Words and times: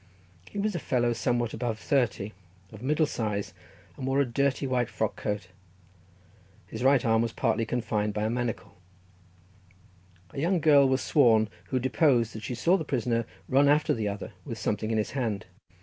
He 0.49 0.57
was 0.57 0.73
a 0.73 0.79
fellow 0.79 1.13
somewhat 1.13 1.53
above 1.53 1.77
thirty, 1.77 2.33
of 2.71 2.79
the 2.79 2.85
middle 2.87 3.05
size, 3.05 3.53
and 3.95 4.07
wore 4.07 4.19
a 4.19 4.25
dirty 4.25 4.65
white 4.65 4.89
frock 4.89 5.15
coat; 5.15 5.49
his 6.65 6.83
right 6.83 7.05
arm 7.05 7.21
was 7.21 7.33
partly 7.33 7.67
confined 7.67 8.11
by 8.11 8.23
a 8.23 8.29
manacle—a 8.31 8.71
young 10.39 10.59
girl 10.59 10.89
was 10.89 11.01
sworn, 11.03 11.49
who 11.65 11.77
deposed 11.77 12.33
that 12.33 12.41
she 12.41 12.55
saw 12.55 12.77
the 12.77 12.83
prisoner 12.83 13.25
run 13.47 13.69
after 13.69 13.93
the 13.93 14.07
other 14.07 14.33
with 14.43 14.57
something 14.57 14.89
in 14.89 14.97
his 14.97 15.11
hand. 15.11 15.45